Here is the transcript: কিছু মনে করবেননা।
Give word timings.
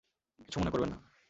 কিছু 0.39 0.59
মনে 0.59 0.71
করবেননা। 0.71 1.11